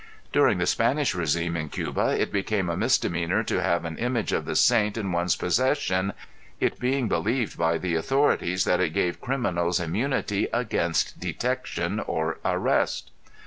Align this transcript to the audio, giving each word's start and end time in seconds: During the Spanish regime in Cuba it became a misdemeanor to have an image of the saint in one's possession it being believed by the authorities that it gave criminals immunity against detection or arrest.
During 0.33 0.57
the 0.57 0.65
Spanish 0.65 1.13
regime 1.13 1.55
in 1.55 1.69
Cuba 1.69 2.19
it 2.19 2.31
became 2.33 2.71
a 2.71 2.75
misdemeanor 2.75 3.43
to 3.43 3.61
have 3.61 3.85
an 3.85 3.99
image 3.99 4.31
of 4.33 4.45
the 4.45 4.55
saint 4.55 4.97
in 4.97 5.11
one's 5.11 5.35
possession 5.35 6.13
it 6.59 6.79
being 6.79 7.07
believed 7.07 7.55
by 7.55 7.77
the 7.77 7.93
authorities 7.93 8.63
that 8.63 8.79
it 8.81 8.93
gave 8.95 9.21
criminals 9.21 9.79
immunity 9.79 10.47
against 10.51 11.19
detection 11.19 11.99
or 11.99 12.39
arrest. 12.43 13.11